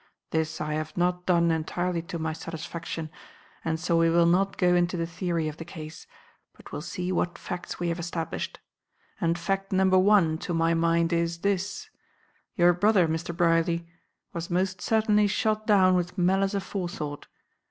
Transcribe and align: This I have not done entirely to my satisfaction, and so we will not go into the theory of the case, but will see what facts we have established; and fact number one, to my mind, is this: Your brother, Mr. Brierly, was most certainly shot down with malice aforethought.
This 0.31 0.59
I 0.59 0.73
have 0.73 0.97
not 0.97 1.27
done 1.27 1.51
entirely 1.51 2.01
to 2.01 2.17
my 2.17 2.33
satisfaction, 2.33 3.11
and 3.63 3.79
so 3.79 3.97
we 3.99 4.09
will 4.09 4.25
not 4.25 4.57
go 4.57 4.73
into 4.73 4.97
the 4.97 5.05
theory 5.05 5.47
of 5.47 5.57
the 5.57 5.63
case, 5.63 6.07
but 6.53 6.71
will 6.71 6.81
see 6.81 7.11
what 7.11 7.37
facts 7.37 7.79
we 7.79 7.89
have 7.89 7.99
established; 7.99 8.59
and 9.19 9.37
fact 9.37 9.71
number 9.71 9.99
one, 9.99 10.39
to 10.39 10.55
my 10.55 10.73
mind, 10.73 11.13
is 11.13 11.41
this: 11.41 11.91
Your 12.55 12.73
brother, 12.73 13.07
Mr. 13.07 13.37
Brierly, 13.37 13.85
was 14.33 14.49
most 14.49 14.81
certainly 14.81 15.27
shot 15.27 15.67
down 15.67 15.93
with 15.93 16.17
malice 16.17 16.55
aforethought. 16.55 17.27